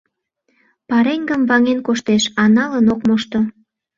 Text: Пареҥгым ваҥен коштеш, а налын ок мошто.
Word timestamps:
Пареҥгым 0.89 1.41
ваҥен 1.49 1.79
коштеш, 1.87 2.23
а 2.41 2.43
налын 2.55 2.85
ок 2.93 3.01
мошто. 3.07 3.39